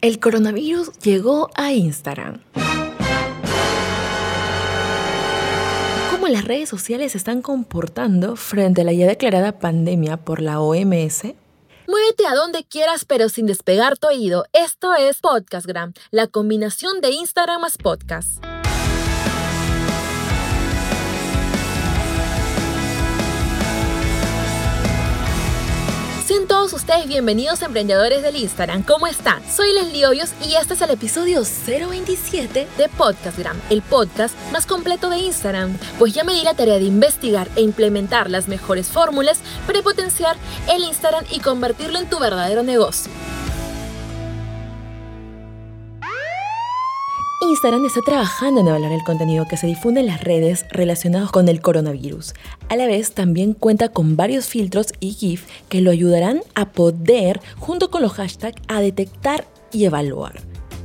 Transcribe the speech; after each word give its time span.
El 0.00 0.20
coronavirus 0.20 0.92
llegó 1.00 1.50
a 1.56 1.72
Instagram. 1.72 2.40
¿Cómo 6.12 6.28
las 6.28 6.44
redes 6.44 6.68
sociales 6.68 7.12
se 7.12 7.18
están 7.18 7.42
comportando 7.42 8.36
frente 8.36 8.82
a 8.82 8.84
la 8.84 8.92
ya 8.92 9.08
declarada 9.08 9.58
pandemia 9.58 10.16
por 10.18 10.40
la 10.40 10.60
OMS? 10.60 11.24
Muévete 11.88 12.26
a 12.28 12.34
donde 12.36 12.62
quieras 12.62 13.04
pero 13.04 13.28
sin 13.28 13.46
despegar 13.46 13.98
tu 13.98 14.06
oído. 14.06 14.44
Esto 14.52 14.94
es 14.94 15.20
Podcastgram, 15.20 15.94
la 16.12 16.28
combinación 16.28 17.00
de 17.00 17.10
Instagram 17.10 17.62
más 17.62 17.76
podcast. 17.76 18.38
Sean 26.38 26.46
todos 26.46 26.72
ustedes 26.72 27.08
bienvenidos 27.08 27.62
emprendedores 27.62 28.22
del 28.22 28.36
Instagram. 28.36 28.84
¿Cómo 28.84 29.08
están? 29.08 29.42
Soy 29.50 29.72
Leslie 29.72 30.06
Hoyos 30.06 30.30
y 30.46 30.54
este 30.54 30.74
es 30.74 30.82
el 30.82 30.90
episodio 30.90 31.42
027 31.66 32.68
de 32.78 32.88
Podcastgram, 32.90 33.60
el 33.70 33.82
podcast 33.82 34.36
más 34.52 34.64
completo 34.64 35.10
de 35.10 35.18
Instagram. 35.18 35.76
Pues 35.98 36.14
ya 36.14 36.22
me 36.22 36.34
di 36.34 36.42
la 36.42 36.54
tarea 36.54 36.78
de 36.78 36.84
investigar 36.84 37.48
e 37.56 37.62
implementar 37.62 38.30
las 38.30 38.46
mejores 38.46 38.86
fórmulas 38.86 39.40
para 39.66 39.82
potenciar 39.82 40.36
el 40.68 40.84
Instagram 40.84 41.24
y 41.28 41.40
convertirlo 41.40 41.98
en 41.98 42.08
tu 42.08 42.20
verdadero 42.20 42.62
negocio. 42.62 43.10
Instagram 47.48 47.86
está 47.86 48.02
trabajando 48.02 48.60
en 48.60 48.68
evaluar 48.68 48.92
el 48.92 49.02
contenido 49.02 49.46
que 49.48 49.56
se 49.56 49.66
difunde 49.66 50.00
en 50.00 50.06
las 50.06 50.22
redes 50.22 50.66
relacionados 50.70 51.32
con 51.32 51.48
el 51.48 51.60
coronavirus. 51.62 52.34
A 52.68 52.76
la 52.76 52.86
vez 52.86 53.12
también 53.12 53.54
cuenta 53.54 53.88
con 53.88 54.16
varios 54.16 54.46
filtros 54.46 54.88
y 55.00 55.12
GIF 55.12 55.46
que 55.68 55.80
lo 55.80 55.90
ayudarán 55.90 56.40
a 56.54 56.70
poder, 56.72 57.40
junto 57.58 57.90
con 57.90 58.02
los 58.02 58.12
hashtags, 58.12 58.60
a 58.68 58.80
detectar 58.80 59.46
y 59.72 59.84
evaluar 59.84 60.40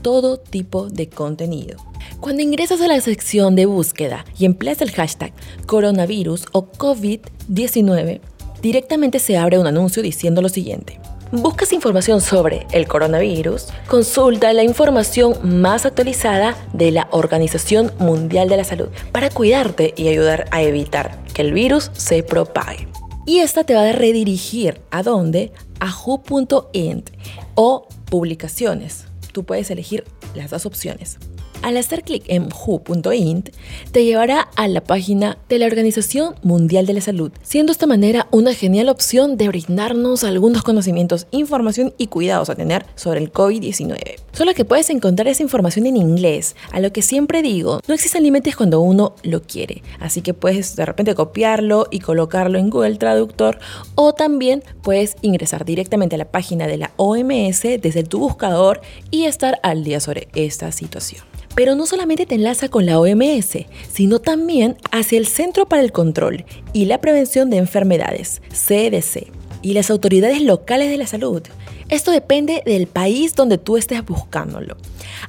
todo 0.00 0.38
tipo 0.38 0.88
de 0.88 1.08
contenido. 1.08 1.78
Cuando 2.20 2.42
ingresas 2.42 2.80
a 2.80 2.88
la 2.88 3.00
sección 3.00 3.54
de 3.56 3.66
búsqueda 3.66 4.24
y 4.38 4.44
empleas 4.44 4.80
el 4.80 4.92
hashtag 4.92 5.32
coronavirus 5.66 6.46
o 6.52 6.70
COVID-19, 6.70 8.20
directamente 8.62 9.18
se 9.18 9.36
abre 9.36 9.58
un 9.58 9.66
anuncio 9.66 10.02
diciendo 10.02 10.40
lo 10.40 10.48
siguiente. 10.48 11.00
¿Buscas 11.42 11.74
información 11.74 12.22
sobre 12.22 12.66
el 12.72 12.88
coronavirus? 12.88 13.66
Consulta 13.88 14.54
la 14.54 14.62
información 14.62 15.60
más 15.60 15.84
actualizada 15.84 16.56
de 16.72 16.90
la 16.90 17.08
Organización 17.10 17.92
Mundial 17.98 18.48
de 18.48 18.56
la 18.56 18.64
Salud 18.64 18.88
para 19.12 19.28
cuidarte 19.28 19.92
y 19.98 20.08
ayudar 20.08 20.48
a 20.50 20.62
evitar 20.62 21.22
que 21.34 21.42
el 21.42 21.52
virus 21.52 21.90
se 21.92 22.22
propague. 22.22 22.88
Y 23.26 23.40
esta 23.40 23.64
te 23.64 23.74
va 23.74 23.82
a 23.82 23.92
redirigir 23.92 24.80
a 24.90 25.02
dónde? 25.02 25.52
A 25.78 25.94
who.int 25.94 27.10
o 27.54 27.86
publicaciones. 28.06 29.04
Tú 29.32 29.44
puedes 29.44 29.70
elegir 29.70 30.04
las 30.34 30.48
dos 30.50 30.64
opciones. 30.64 31.18
Al 31.62 31.76
hacer 31.76 32.02
clic 32.02 32.24
en 32.28 32.48
who.int, 32.48 33.50
te 33.90 34.04
llevará 34.04 34.48
a 34.56 34.68
la 34.68 34.82
página 34.82 35.38
de 35.48 35.58
la 35.58 35.66
Organización 35.66 36.34
Mundial 36.42 36.86
de 36.86 36.92
la 36.92 37.00
Salud, 37.00 37.32
siendo 37.42 37.72
esta 37.72 37.86
manera 37.86 38.28
una 38.30 38.54
genial 38.54 38.88
opción 38.88 39.36
de 39.36 39.48
brindarnos 39.48 40.22
algunos 40.22 40.62
conocimientos, 40.62 41.26
información 41.32 41.92
y 41.98 42.06
cuidados 42.06 42.50
a 42.50 42.54
tener 42.54 42.86
sobre 42.94 43.20
el 43.20 43.32
COVID-19. 43.32 43.96
Solo 44.32 44.54
que 44.54 44.64
puedes 44.64 44.90
encontrar 44.90 45.28
esa 45.28 45.42
información 45.42 45.86
en 45.86 45.96
inglés, 45.96 46.56
a 46.70 46.80
lo 46.80 46.92
que 46.92 47.02
siempre 47.02 47.42
digo, 47.42 47.80
no 47.88 47.94
existen 47.94 48.22
límites 48.22 48.54
cuando 48.54 48.80
uno 48.80 49.14
lo 49.22 49.42
quiere, 49.42 49.82
así 49.98 50.20
que 50.20 50.34
puedes 50.34 50.76
de 50.76 50.84
repente 50.86 51.14
copiarlo 51.14 51.88
y 51.90 52.00
colocarlo 52.00 52.58
en 52.58 52.70
Google 52.70 52.96
Traductor 52.96 53.58
o 53.94 54.12
también 54.12 54.62
puedes 54.82 55.16
ingresar 55.22 55.64
directamente 55.64 56.14
a 56.14 56.18
la 56.18 56.30
página 56.30 56.66
de 56.66 56.76
la 56.76 56.92
OMS 56.96 57.62
desde 57.62 58.04
tu 58.04 58.20
buscador 58.20 58.82
y 59.10 59.24
estar 59.24 59.58
al 59.62 59.84
día 59.84 60.00
sobre 60.00 60.28
esta 60.34 60.70
situación. 60.70 61.24
Pero 61.56 61.74
no 61.74 61.86
solamente 61.86 62.26
te 62.26 62.36
enlaza 62.36 62.68
con 62.68 62.86
la 62.86 63.00
OMS, 63.00 63.64
sino 63.90 64.20
también 64.20 64.76
hacia 64.92 65.18
el 65.18 65.26
Centro 65.26 65.66
para 65.66 65.82
el 65.82 65.90
Control 65.90 66.44
y 66.72 66.84
la 66.84 67.00
Prevención 67.00 67.50
de 67.50 67.56
Enfermedades, 67.56 68.42
CDC, 68.50 69.32
y 69.62 69.72
las 69.72 69.90
autoridades 69.90 70.42
locales 70.42 70.90
de 70.90 70.98
la 70.98 71.06
salud. 71.06 71.42
Esto 71.88 72.10
depende 72.10 72.62
del 72.66 72.86
país 72.86 73.34
donde 73.34 73.58
tú 73.58 73.76
estés 73.76 74.04
buscándolo. 74.04 74.76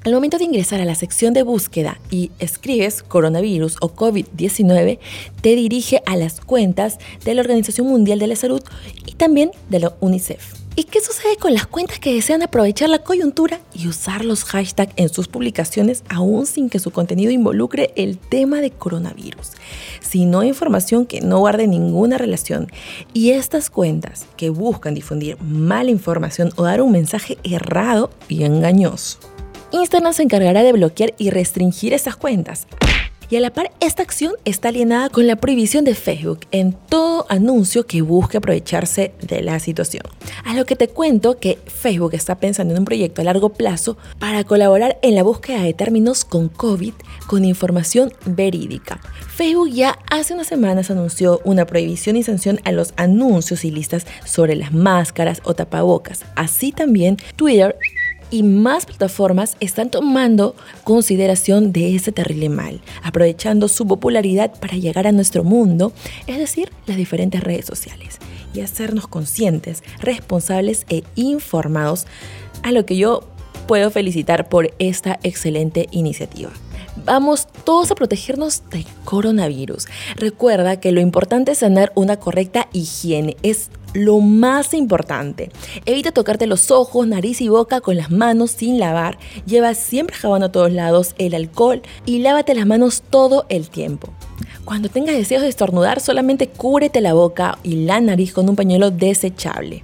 Al 0.03 0.13
momento 0.13 0.37
de 0.37 0.43
ingresar 0.43 0.81
a 0.81 0.85
la 0.85 0.95
sección 0.95 1.33
de 1.33 1.43
búsqueda 1.43 1.99
y 2.11 2.31
escribes 2.39 3.03
coronavirus 3.03 3.77
o 3.79 3.95
COVID-19, 3.95 4.99
te 5.41 5.55
dirige 5.55 6.01
a 6.05 6.17
las 6.17 6.41
cuentas 6.41 6.97
de 7.23 7.35
la 7.35 7.41
Organización 7.41 7.87
Mundial 7.87 8.19
de 8.19 8.27
la 8.27 8.35
Salud 8.35 8.61
y 9.05 9.13
también 9.13 9.51
de 9.69 9.79
la 9.79 9.95
UNICEF. 10.01 10.66
¿Y 10.79 10.83
qué 10.83 11.01
sucede 11.01 11.37
con 11.37 11.55
las 11.55 11.65
cuentas 11.65 11.97
que 11.97 12.13
desean 12.13 12.43
aprovechar 12.43 12.87
la 12.87 12.99
coyuntura 12.99 13.59
y 13.73 13.87
usar 13.87 14.23
los 14.23 14.43
hashtags 14.43 14.93
en 14.95 15.09
sus 15.09 15.27
publicaciones 15.27 16.03
aún 16.07 16.45
sin 16.45 16.69
que 16.69 16.77
su 16.77 16.91
contenido 16.91 17.31
involucre 17.31 17.93
el 17.95 18.19
tema 18.19 18.61
de 18.61 18.69
coronavirus? 18.69 19.53
Si 20.01 20.25
no 20.25 20.41
hay 20.41 20.49
información 20.49 21.07
que 21.07 21.19
no 21.19 21.39
guarde 21.39 21.65
ninguna 21.65 22.19
relación 22.19 22.71
y 23.11 23.31
estas 23.31 23.71
cuentas 23.71 24.27
que 24.37 24.51
buscan 24.51 24.93
difundir 24.93 25.41
mala 25.41 25.89
información 25.89 26.51
o 26.57 26.63
dar 26.63 26.83
un 26.83 26.91
mensaje 26.91 27.39
errado 27.43 28.11
y 28.27 28.43
engañoso. 28.43 29.17
Instagram 29.71 30.13
se 30.13 30.21
encargará 30.21 30.61
de 30.61 30.73
bloquear 30.73 31.15
y 31.17 31.31
restringir 31.31 31.93
esas 31.93 32.15
cuentas 32.17 32.67
y 33.29 33.35
a 33.35 33.39
la 33.41 33.51
par, 33.51 33.71
esta 33.79 34.03
acción 34.03 34.33
está 34.45 34.69
alienada 34.69 35.09
con 35.09 35.27
la 35.27 35.35
prohibición 35.35 35.83
de 35.83 35.95
Facebook 35.95 36.41
en 36.51 36.73
todo 36.73 37.25
anuncio 37.29 37.85
que 37.85 38.01
busque 38.01 38.37
aprovecharse 38.37 39.11
de 39.21 39.41
la 39.41 39.59
situación. 39.59 40.03
A 40.45 40.53
lo 40.53 40.65
que 40.65 40.75
te 40.75 40.87
cuento 40.87 41.39
que 41.39 41.57
Facebook 41.65 42.13
está 42.13 42.35
pensando 42.35 42.73
en 42.73 42.79
un 42.79 42.85
proyecto 42.85 43.21
a 43.21 43.25
largo 43.25 43.49
plazo 43.49 43.97
para 44.19 44.43
colaborar 44.43 44.97
en 45.01 45.15
la 45.15 45.23
búsqueda 45.23 45.61
de 45.63 45.73
términos 45.73 46.23
con 46.23 46.47
COVID 46.47 46.93
con 47.27 47.43
información 47.43 48.13
verídica. 48.25 48.99
Facebook 49.35 49.69
ya 49.71 49.99
hace 50.09 50.33
unas 50.33 50.47
semanas 50.47 50.89
anunció 50.89 51.41
una 51.43 51.65
prohibición 51.65 52.15
y 52.15 52.23
sanción 52.23 52.59
a 52.63 52.71
los 52.71 52.93
anuncios 52.95 53.65
y 53.65 53.71
listas 53.71 54.07
sobre 54.25 54.55
las 54.55 54.73
máscaras 54.73 55.41
o 55.43 55.53
tapabocas. 55.53 56.23
Así 56.35 56.71
también 56.71 57.17
Twitter 57.35 57.75
y 58.31 58.43
más 58.43 58.85
plataformas 58.85 59.55
están 59.59 59.89
tomando 59.89 60.55
consideración 60.83 61.71
de 61.71 61.95
ese 61.95 62.11
terrible 62.11 62.49
mal, 62.49 62.81
aprovechando 63.03 63.67
su 63.67 63.87
popularidad 63.87 64.51
para 64.59 64.77
llegar 64.77 65.07
a 65.07 65.11
nuestro 65.11 65.43
mundo, 65.43 65.93
es 66.27 66.37
decir, 66.37 66.71
las 66.85 66.97
diferentes 66.97 67.43
redes 67.43 67.65
sociales, 67.65 68.19
y 68.53 68.61
hacernos 68.61 69.07
conscientes, 69.07 69.83
responsables 69.99 70.85
e 70.89 71.03
informados, 71.15 72.05
a 72.63 72.71
lo 72.71 72.85
que 72.85 72.97
yo 72.97 73.21
puedo 73.67 73.91
felicitar 73.91 74.49
por 74.49 74.73
esta 74.79 75.19
excelente 75.23 75.87
iniciativa. 75.91 76.51
Vamos 77.05 77.47
todos 77.63 77.91
a 77.91 77.95
protegernos 77.95 78.63
del 78.71 78.85
coronavirus. 79.05 79.85
Recuerda 80.15 80.79
que 80.79 80.91
lo 80.91 80.99
importante 80.99 81.51
es 81.51 81.59
tener 81.59 81.91
una 81.93 82.17
correcta 82.17 82.69
higiene. 82.73 83.37
Es 83.43 83.69
lo 83.97 84.19
más 84.19 84.75
importante. 84.75 85.49
Evita 85.87 86.11
tocarte 86.11 86.45
los 86.45 86.69
ojos, 86.69 87.07
nariz 87.07 87.41
y 87.41 87.49
boca 87.49 87.81
con 87.81 87.97
las 87.97 88.11
manos 88.11 88.51
sin 88.51 88.79
lavar. 88.79 89.17
Lleva 89.47 89.73
siempre 89.73 90.15
jabón 90.15 90.43
a 90.43 90.51
todos 90.51 90.71
lados, 90.71 91.15
el 91.17 91.33
alcohol 91.33 91.81
y 92.05 92.19
lávate 92.19 92.53
las 92.53 92.67
manos 92.67 93.01
todo 93.09 93.47
el 93.49 93.69
tiempo. 93.69 94.09
Cuando 94.65 94.89
tengas 94.89 95.15
deseos 95.15 95.41
de 95.41 95.49
estornudar, 95.49 95.99
solamente 95.99 96.47
cúbrete 96.47 97.01
la 97.01 97.13
boca 97.13 97.57
y 97.63 97.85
la 97.85 97.99
nariz 97.99 98.33
con 98.33 98.47
un 98.47 98.55
pañuelo 98.55 98.91
desechable. 98.91 99.83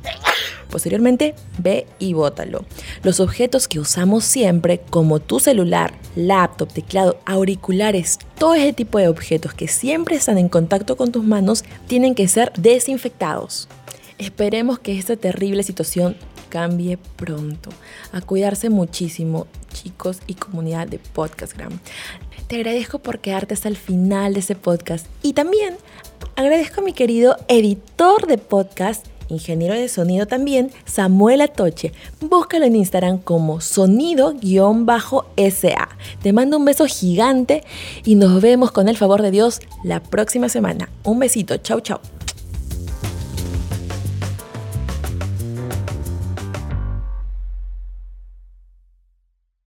Posteriormente, 0.69 1.34
ve 1.57 1.88
y 1.97 2.13
bótalo. 2.13 2.66
Los 3.02 3.19
objetos 3.19 3.68
que 3.68 3.79
usamos 3.79 4.25
siempre, 4.25 4.81
como 4.91 5.22
tu 5.22 5.40
celular, 5.40 5.94
laptop, 6.16 6.72
teclado, 6.72 7.18
auriculares, 7.25 8.19
todo 8.38 8.53
ese 8.53 8.73
tipo 8.73 9.00
de 9.00 9.07
objetos 9.07 9.56
que 9.56 9.68
siempre 9.68 10.16
están 10.16 10.38
en 10.38 10.50
contacto 10.50 10.97
con 10.97 11.12
tus 11.12 11.23
manos, 11.23 11.63
tienen 11.88 12.13
que 12.13 12.28
ser 12.28 12.52
desinfectados. 12.53 13.68
Esperemos 14.18 14.79
que 14.79 14.97
esta 14.97 15.16
terrible 15.16 15.63
situación 15.63 16.16
cambie 16.50 16.97
pronto. 17.16 17.69
A 18.12 18.22
cuidarse 18.22 18.69
muchísimo, 18.69 19.47
chicos 19.73 20.20
y 20.28 20.35
comunidad 20.35 20.87
de 20.87 20.99
Podcastgram. 20.99 21.79
Te 22.47 22.58
agradezco 22.58 22.99
por 22.99 23.20
quedarte 23.20 23.53
hasta 23.53 23.70
el 23.70 23.78
final 23.78 24.34
de 24.34 24.41
este 24.41 24.55
podcast 24.55 25.08
y 25.23 25.34
también 25.34 25.76
agradezco 26.35 26.82
a 26.82 26.84
mi 26.84 26.93
querido 26.93 27.37
editor 27.47 28.28
de 28.28 28.37
podcast 28.37 29.08
ingeniero 29.29 29.73
de 29.73 29.90
sonido 29.90 30.28
también, 30.28 30.72
Samuel 30.85 31.41
Atoche. 31.41 31.91
Búscalo 32.22 32.66
en 32.66 32.76
Instagram 32.76 33.17
como 33.20 33.61
sonido-sa. 33.61 34.40
Te 36.22 36.34
mando 36.34 36.58
un 36.58 36.66
beso 36.66 36.85
gigante 36.85 37.64
y 38.03 38.16
nos 38.16 38.41
vemos 38.41 38.72
con 38.72 38.87
el 38.90 38.97
favor 38.97 39.22
de 39.22 39.32
Dios 39.32 39.59
la 39.84 40.02
próxima 40.02 40.49
semana. 40.49 40.90
Un 41.03 41.20
besito, 41.20 41.58
chau 41.58 41.79
chau. 41.79 41.99